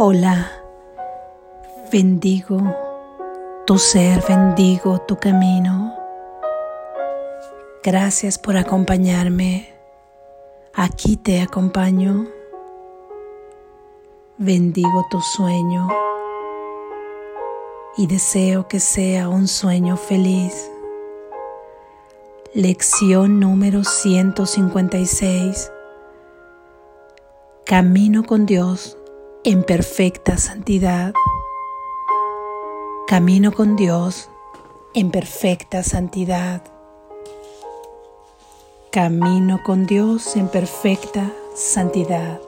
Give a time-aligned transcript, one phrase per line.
[0.00, 0.48] Hola,
[1.90, 2.60] bendigo
[3.66, 5.92] tu ser, bendigo tu camino.
[7.82, 9.74] Gracias por acompañarme.
[10.72, 12.28] Aquí te acompaño.
[14.36, 15.88] Bendigo tu sueño
[17.96, 20.70] y deseo que sea un sueño feliz.
[22.54, 25.72] Lección número 156.
[27.64, 28.97] Camino con Dios
[29.50, 31.14] en perfecta santidad.
[33.06, 34.28] Camino con Dios
[34.92, 36.62] en perfecta santidad.
[38.92, 42.42] Camino con Dios en perfecta santidad.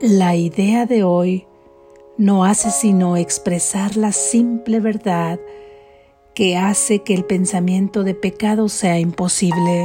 [0.00, 1.46] La idea de hoy
[2.16, 5.38] no hace sino expresar la simple verdad
[6.32, 9.84] que hace que el pensamiento de pecado sea imposible.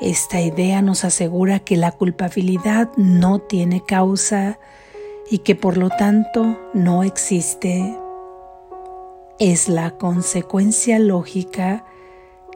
[0.00, 4.60] Esta idea nos asegura que la culpabilidad no tiene causa
[5.28, 7.98] y que por lo tanto no existe.
[9.40, 11.84] Es la consecuencia lógica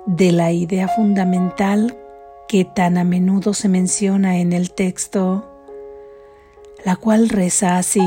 [0.06, 1.98] de la idea fundamental
[2.46, 5.48] que tan a menudo se menciona en el texto,
[6.84, 8.06] la cual reza así,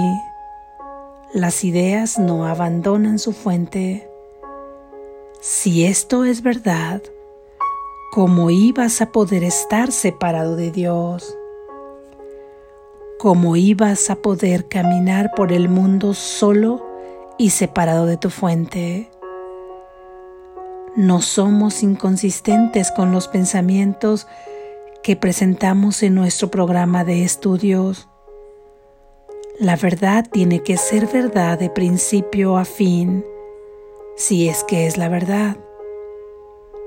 [1.34, 4.10] las ideas no abandonan su fuente.
[5.42, 7.02] Si esto es verdad,
[8.16, 11.38] ¿Cómo ibas a poder estar separado de Dios?
[13.20, 16.82] ¿Cómo ibas a poder caminar por el mundo solo
[17.38, 19.12] y separado de tu fuente?
[20.96, 24.28] No somos inconsistentes con los pensamientos
[25.04, 28.08] que presentamos en nuestro programa de estudios.
[29.60, 33.26] La verdad tiene que ser verdad de principio a fin,
[34.16, 35.58] si es que es la verdad.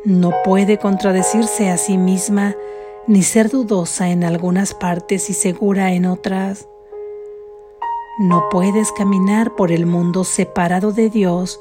[0.05, 2.55] No puede contradecirse a sí misma
[3.09, 6.69] ni ser dudosa en algunas partes y segura en otras.
[8.21, 11.61] No puedes caminar por el mundo separado de Dios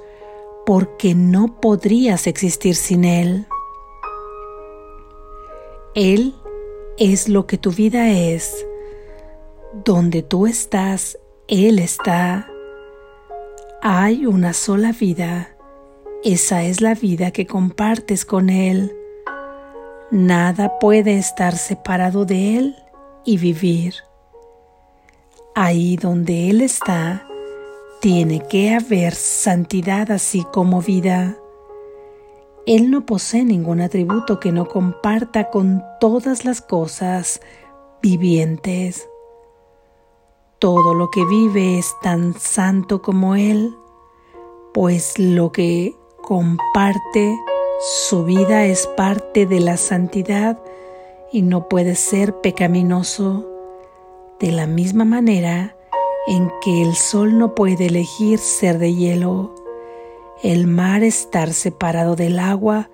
[0.67, 3.47] porque no podrías existir sin Él.
[5.95, 6.35] Él
[6.97, 8.67] es lo que tu vida es.
[9.83, 11.17] Donde tú estás,
[11.47, 12.51] Él está.
[13.81, 15.56] Hay una sola vida
[16.23, 18.95] esa es la vida que compartes con Él.
[20.09, 22.75] Nada puede estar separado de Él
[23.23, 23.93] y vivir.
[25.53, 27.27] Ahí donde Él está,
[28.01, 31.37] tiene que haber santidad así como vida.
[32.65, 37.41] Él no posee ningún atributo que no comparta con todas las cosas
[38.01, 39.07] vivientes.
[40.59, 43.75] Todo lo que vive es tan santo como Él,
[44.73, 45.95] pues lo que
[46.27, 47.41] comparte,
[47.79, 50.59] su vida es parte de la santidad
[51.31, 53.45] y no puede ser pecaminoso
[54.37, 55.77] de la misma manera
[56.27, 59.55] en que el sol no puede elegir ser de hielo,
[60.43, 62.89] el mar estar separado del agua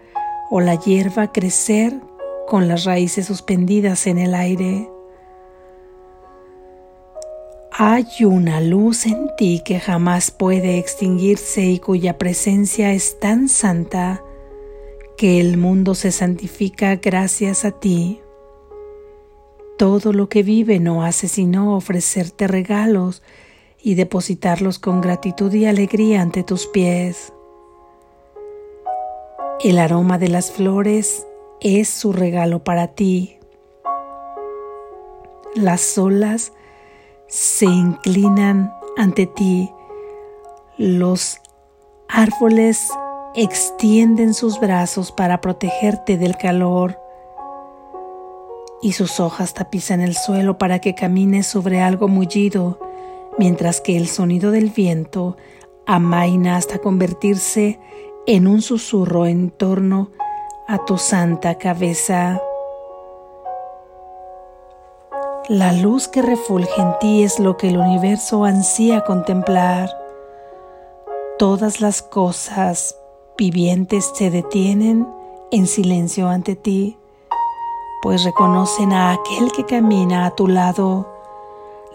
[0.52, 2.02] o la hierba crecer
[2.48, 4.93] con las raíces suspendidas en el aire.
[7.76, 14.24] Hay una luz en ti que jamás puede extinguirse y cuya presencia es tan santa
[15.18, 18.22] que el mundo se santifica gracias a ti.
[19.80, 23.24] Todo lo que vive no hace sino ofrecerte regalos
[23.82, 27.34] y depositarlos con gratitud y alegría ante tus pies.
[29.60, 31.26] El aroma de las flores
[31.60, 33.40] es su regalo para ti.
[35.56, 36.54] Las olas
[37.28, 39.72] se inclinan ante ti.
[40.78, 41.40] Los
[42.08, 42.90] árboles
[43.36, 46.98] extienden sus brazos para protegerte del calor
[48.82, 52.80] y sus hojas tapizan el suelo para que camines sobre algo mullido,
[53.40, 55.38] mientras que el sonido del viento
[55.86, 57.80] amaina hasta convertirse
[58.28, 60.12] en un susurro en torno
[60.68, 62.42] a tu santa cabeza.
[65.50, 69.90] La luz que refulge en ti es lo que el universo ansía contemplar.
[71.38, 72.96] Todas las cosas
[73.38, 75.06] vivientes se detienen
[75.52, 76.98] en silencio ante ti,
[78.02, 81.10] pues reconocen a aquel que camina a tu lado.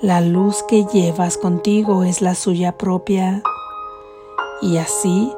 [0.03, 3.43] La luz que llevas contigo es la suya propia,
[4.61, 5.33] y así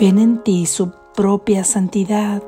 [0.00, 2.42] ven en ti su propia santidad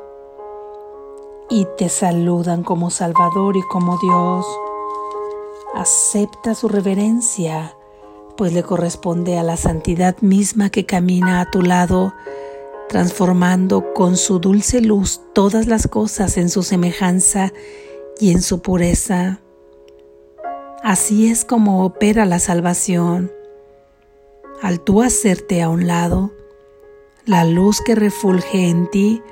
[1.51, 4.47] y te saludan como Salvador y como Dios
[5.77, 7.77] acepta su reverencia,
[8.37, 12.15] pues le corresponde a la santidad misma que camina a tu lado,
[12.89, 17.53] transformando con su dulce luz todas las cosas en su semejanza
[18.19, 19.41] y en su pureza.
[20.83, 23.33] Así es como opera la salvación.
[24.63, 26.33] Al tú hacerte a un lado,
[27.27, 29.23] la luz que refulge en ti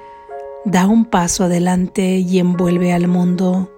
[0.64, 3.73] da un paso adelante y envuelve al mundo.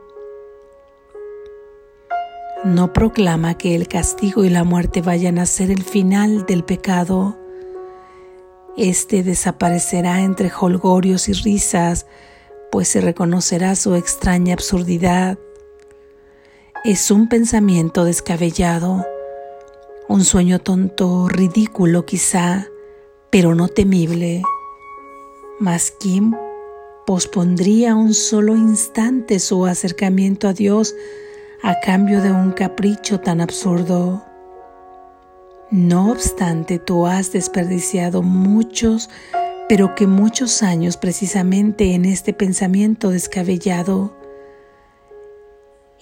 [2.66, 7.38] No proclama que el castigo y la muerte vayan a ser el final del pecado.
[8.76, 12.06] Este desaparecerá entre holgorios y risas,
[12.72, 15.38] pues se reconocerá su extraña absurdidad.
[16.84, 19.06] Es un pensamiento descabellado,
[20.08, 22.66] un sueño tonto, ridículo quizá,
[23.30, 24.42] pero no temible.
[25.60, 26.36] Mas ¿quién
[27.06, 30.96] pospondría un solo instante su acercamiento a Dios
[31.66, 34.24] a cambio de un capricho tan absurdo.
[35.72, 39.10] No obstante, tú has desperdiciado muchos,
[39.68, 44.16] pero que muchos años precisamente en este pensamiento descabellado.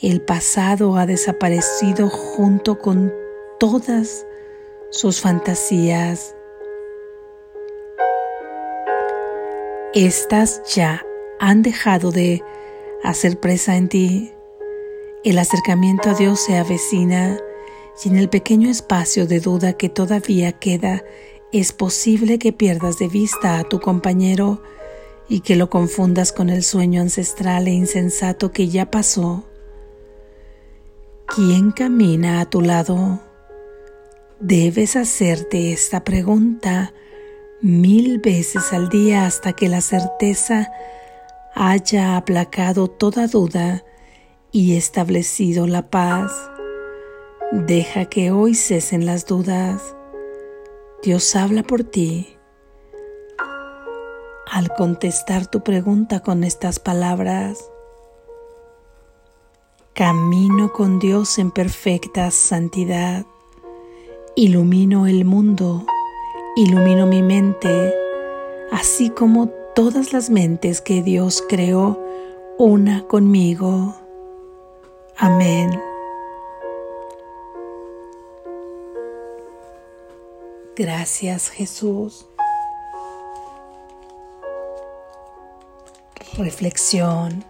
[0.03, 3.11] El pasado ha desaparecido junto con
[3.59, 4.27] todas
[4.91, 6.37] sus fantasías.
[9.95, 11.03] Estas ya
[11.41, 12.43] han dejado de
[13.03, 14.35] hacer presa en ti.
[15.25, 17.39] El acercamiento a Dios se avecina
[18.05, 21.03] y en el pequeño espacio de duda que todavía queda
[21.51, 24.63] es posible que pierdas de vista a tu compañero
[25.27, 29.49] y que lo confundas con el sueño ancestral e insensato que ya pasó.
[31.35, 33.19] ¿Quién camina a tu lado?
[34.41, 36.93] Debes hacerte esta pregunta
[37.63, 40.71] mil veces al día hasta que la certeza
[41.55, 43.85] haya aplacado toda duda
[44.55, 46.33] y establecido la paz.
[47.51, 49.97] Deja que hoy cesen las dudas.
[51.03, 52.39] Dios habla por ti.
[54.47, 57.69] Al contestar tu pregunta con estas palabras,
[59.93, 63.27] camino con Dios en perfecta santidad,
[64.37, 65.85] ilumino el mundo
[66.57, 67.93] ilumino mi mente,
[68.71, 72.01] así como todas las mentes que Dios creó,
[72.59, 74.04] una conmigo.
[75.17, 75.81] Amén.
[80.77, 82.27] Gracias Jesús.
[86.37, 87.45] Reflexión.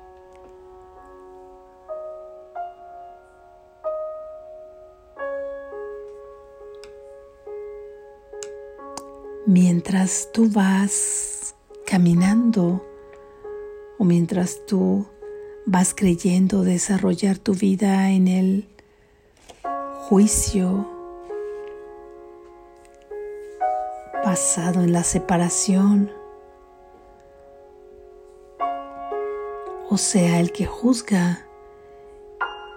[9.47, 11.55] mientras tú vas
[11.87, 12.85] caminando
[13.99, 15.07] o mientras tú
[15.67, 18.69] vas creyendo desarrollar tu vida en el
[20.09, 20.87] juicio
[24.25, 26.11] basado en la separación,
[29.89, 31.47] o sea, el que juzga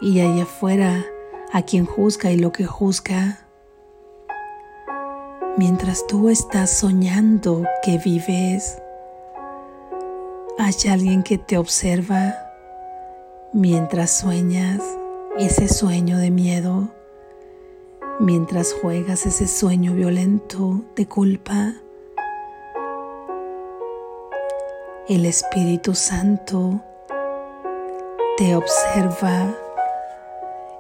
[0.01, 1.05] y allá afuera
[1.51, 3.47] a quien juzga y lo que juzga.
[5.57, 8.79] Mientras tú estás soñando que vives,
[10.59, 12.46] hay alguien que te observa
[13.53, 14.81] mientras sueñas
[15.37, 16.89] ese sueño de miedo,
[18.19, 21.73] mientras juegas ese sueño violento de culpa.
[25.07, 26.81] El Espíritu Santo
[28.37, 29.55] te observa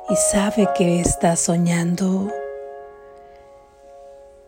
[0.09, 2.31] y sabe que estás soñando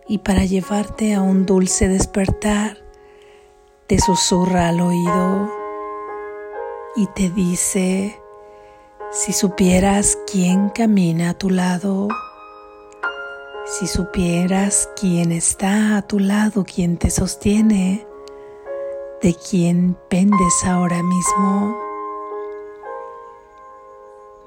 [0.07, 2.77] y para llevarte a un dulce despertar,
[3.85, 5.58] te susurra al oído
[6.99, 8.21] y te dice,
[9.09, 12.09] si supieras quién camina a tu lado,
[13.65, 18.05] si supieras quién está a tu lado, quién te sostiene,
[19.21, 21.77] de quién pendes ahora mismo.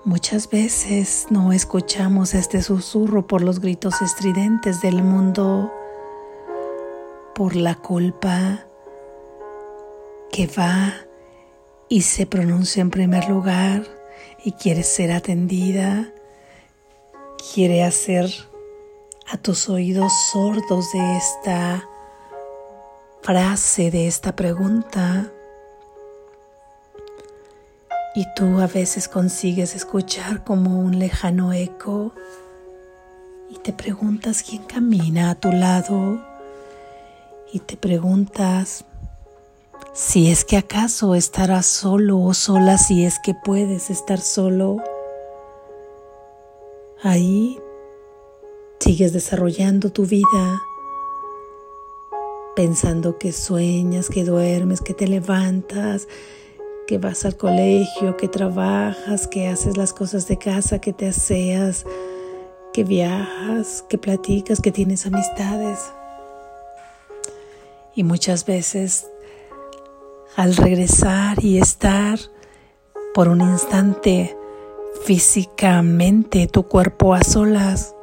[0.05, 5.73] Muchas veces no escuchamos este susurro por los gritos estridentes del mundo,
[7.35, 8.67] por la culpa
[10.31, 11.07] que va
[11.93, 13.85] y se pronuncia en primer lugar
[14.43, 16.11] y quiere ser atendida,
[17.53, 18.31] quiere hacer
[19.31, 21.87] a tus oídos sordos de esta
[23.21, 25.31] frase, de esta pregunta.
[28.15, 32.15] Y tú a veces consigues escuchar como un lejano eco
[33.51, 36.27] y te preguntas quién camina a tu lado
[37.53, 38.87] y te preguntas
[39.93, 44.77] si es que acaso estarás solo o sola, si es que puedes estar solo.
[47.03, 47.61] Ahí
[48.81, 50.63] sigues desarrollando tu vida
[52.55, 56.09] pensando que sueñas, que duermes, que te levantas,
[56.87, 61.87] que vas al colegio, que trabajas, que haces las cosas de casa, que te aseas,
[62.73, 65.93] que viajas, que platicas, que tienes amistades.
[67.95, 69.07] Y muchas veces
[70.37, 72.19] al regresar y estar
[73.15, 74.37] por un instante
[75.05, 77.95] físicamente tu cuerpo a solas,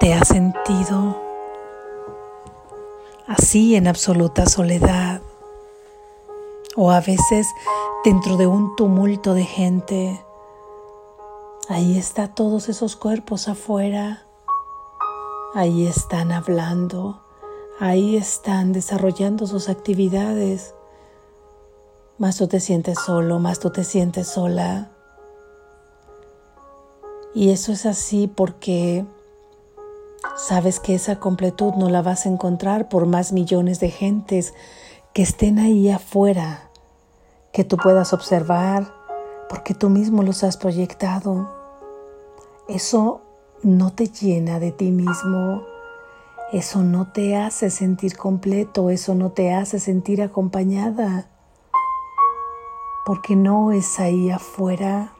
[0.00, 1.20] te has sentido
[3.26, 5.22] así en absoluta soledad
[6.76, 7.46] o a veces
[8.04, 10.24] dentro de un tumulto de gente.
[11.68, 14.24] Ahí están todos esos cuerpos afuera.
[15.54, 17.27] Ahí están hablando.
[17.80, 20.74] Ahí están desarrollando sus actividades.
[22.18, 24.90] Más tú te sientes solo, más tú te sientes sola.
[27.34, 29.06] Y eso es así porque
[30.36, 34.54] sabes que esa completud no la vas a encontrar por más millones de gentes
[35.12, 36.70] que estén ahí afuera,
[37.52, 38.92] que tú puedas observar,
[39.48, 41.48] porque tú mismo los has proyectado.
[42.68, 43.20] Eso
[43.62, 45.62] no te llena de ti mismo,
[46.52, 51.28] eso no te hace sentir completo, eso no te hace sentir acompañada,
[53.04, 55.12] porque no es ahí afuera,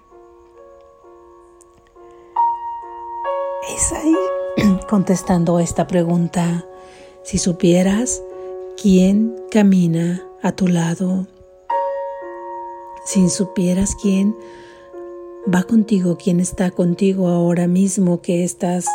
[3.76, 6.64] es ahí contestando esta pregunta.
[7.22, 8.22] Si supieras
[8.80, 11.26] quién camina a tu lado,
[13.04, 14.34] si supieras quién
[15.54, 18.86] va contigo, quién está contigo ahora mismo que estás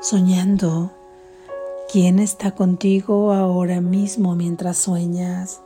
[0.00, 0.95] soñando,
[1.90, 5.60] quién está contigo ahora mismo mientras sueñas.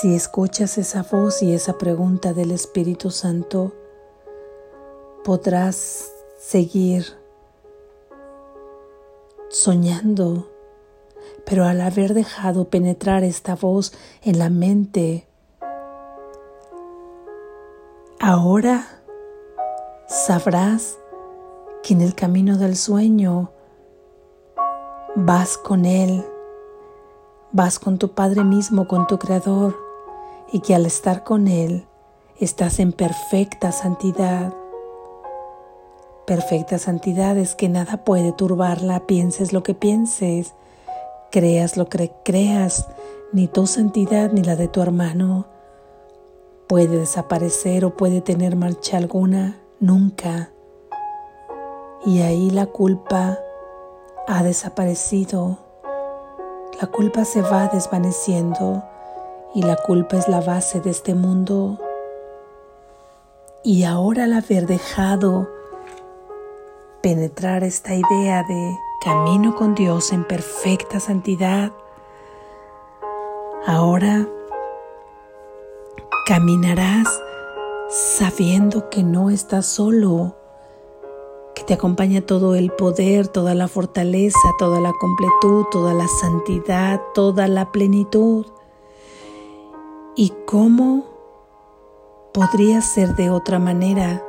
[0.00, 3.72] Si escuchas esa voz y esa pregunta del Espíritu Santo,
[5.24, 7.04] podrás seguir
[9.48, 10.50] soñando,
[11.46, 15.26] pero al haber dejado penetrar esta voz en la mente,
[18.20, 19.02] ahora
[20.08, 20.98] sabrás
[21.84, 23.52] que en el camino del sueño
[25.14, 26.24] vas con Él,
[27.52, 29.76] vas con tu Padre mismo, con tu Creador,
[30.52, 31.86] y que al estar con Él
[32.40, 34.52] estás en perfecta santidad
[36.26, 40.54] Perfecta santidad es que nada puede turbarla, pienses lo que pienses,
[41.30, 42.88] creas lo que creas,
[43.32, 45.46] ni tu santidad ni la de tu hermano
[46.66, 50.53] puede desaparecer o puede tener marcha alguna, nunca.
[52.06, 53.38] Y ahí la culpa
[54.28, 55.58] ha desaparecido,
[56.80, 58.82] la culpa se va desvaneciendo
[59.54, 61.78] y la culpa es la base de este mundo.
[63.62, 65.48] Y ahora al haber dejado
[67.02, 71.72] penetrar esta idea de camino con Dios en perfecta santidad,
[73.66, 74.28] ahora
[76.26, 77.08] caminarás
[77.88, 80.36] sabiendo que no estás solo,
[81.66, 87.48] te acompaña todo el poder, toda la fortaleza, toda la completud, toda la santidad, toda
[87.48, 88.46] la plenitud.
[90.16, 91.04] ¿Y cómo
[92.32, 94.24] podría ser de otra manera?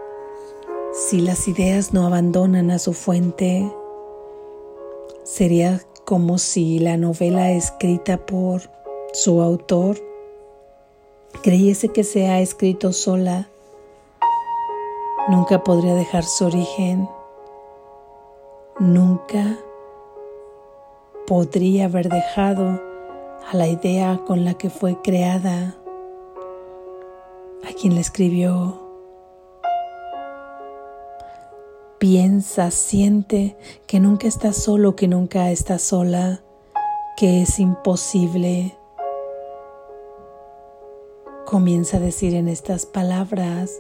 [0.94, 3.72] Si las ideas no abandonan a su fuente,
[5.24, 8.62] sería como si la novela escrita por
[9.14, 9.98] su autor
[11.42, 13.48] creyese que se ha escrito sola,
[15.30, 17.08] nunca podría dejar su origen,
[18.80, 19.58] nunca
[21.28, 22.82] podría haber dejado
[23.52, 25.76] a la idea con la que fue creada,
[27.64, 28.86] a quien la escribió
[31.98, 36.42] Piensa, siente que nunca estás solo, que nunca estás sola,
[37.16, 38.78] que es imposible.
[41.46, 43.72] Comienza a decir en estas palabras,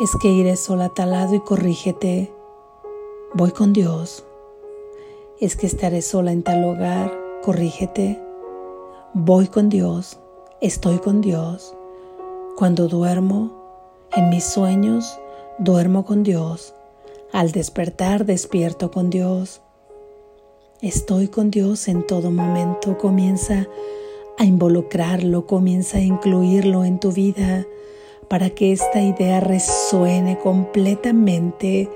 [0.00, 2.34] es que iré sola a tal lado y corrígete,
[3.34, 4.24] voy con Dios.
[5.40, 7.12] Es que estaré sola en tal lugar,
[7.42, 8.20] corrígete,
[9.12, 10.18] voy con Dios,
[10.60, 11.74] estoy con Dios.
[12.56, 13.52] Cuando duermo,
[14.12, 15.18] en mis sueños,
[15.58, 16.74] duermo con Dios,
[17.32, 19.60] al despertar despierto con Dios.
[20.80, 22.96] Estoy con Dios en todo momento.
[22.96, 23.66] Comienza
[24.38, 27.66] a involucrarlo, comienza a incluirlo en tu vida
[28.28, 31.90] para que esta idea resuene completamente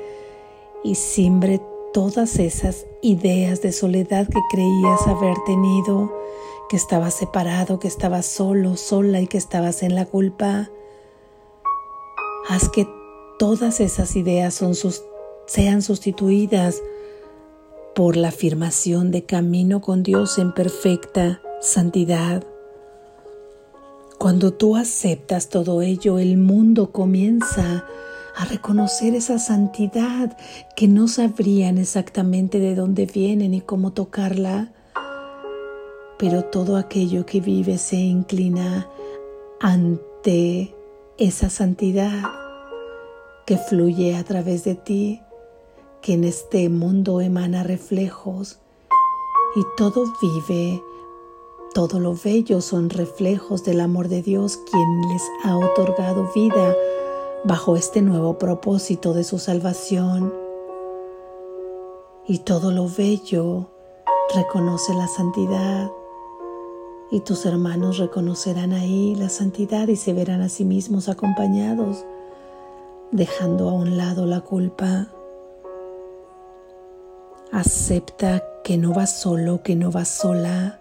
[0.82, 1.60] y simbre
[1.92, 6.12] todas esas ideas de soledad que creías haber tenido,
[6.68, 10.70] que estabas separado, que estabas solo, sola y que estabas en la culpa.
[12.48, 12.86] Haz que
[13.38, 14.62] todas esas ideas
[15.46, 16.82] sean sustituidas
[17.94, 22.44] por la afirmación de camino con Dios en perfecta santidad.
[24.18, 27.84] Cuando tú aceptas todo ello, el mundo comienza
[28.38, 30.36] a reconocer esa santidad
[30.76, 34.72] que no sabrían exactamente de dónde viene ni cómo tocarla,
[36.20, 38.88] pero todo aquello que vive se inclina
[39.58, 40.72] ante
[41.16, 42.12] esa santidad
[43.44, 45.20] que fluye a través de ti,
[46.00, 48.60] que en este mundo emana reflejos
[49.56, 50.80] y todo vive,
[51.74, 56.76] todo lo bello son reflejos del amor de Dios quien les ha otorgado vida
[57.44, 60.32] bajo este nuevo propósito de su salvación.
[62.26, 63.70] Y todo lo bello
[64.34, 65.90] reconoce la santidad
[67.10, 72.04] y tus hermanos reconocerán ahí la santidad y se verán a sí mismos acompañados,
[73.12, 75.08] dejando a un lado la culpa.
[77.50, 80.80] Acepta que no vas solo, que no vas sola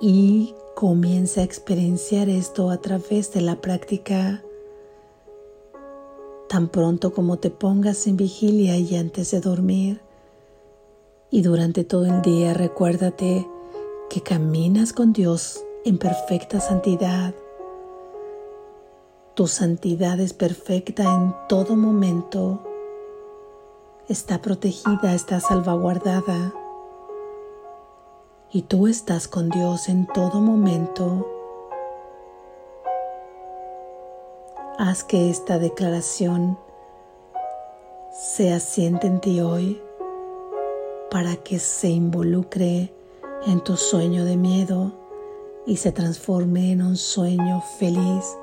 [0.00, 4.42] y comienza a experienciar esto a través de la práctica.
[6.50, 10.00] Tan pronto como te pongas en vigilia y antes de dormir,
[11.30, 13.48] y durante todo el día recuérdate
[14.08, 17.36] que caminas con Dios en perfecta santidad.
[19.34, 22.58] Tu santidad es perfecta en todo momento.
[24.08, 26.52] Está protegida, está salvaguardada.
[28.50, 31.39] Y tú estás con Dios en todo momento.
[34.82, 36.58] Haz que esta declaración
[38.18, 39.78] se asiente en ti hoy
[41.10, 42.90] para que se involucre
[43.46, 44.92] en tu sueño de miedo
[45.66, 48.38] y se transforme en un sueño feliz.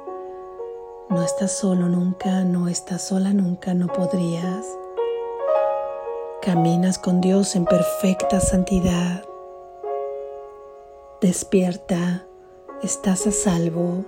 [1.09, 4.63] No estás solo nunca, no estás sola nunca, no podrías.
[6.43, 9.25] Caminas con Dios en perfecta santidad.
[11.19, 12.27] Despierta,
[12.83, 14.05] estás a salvo.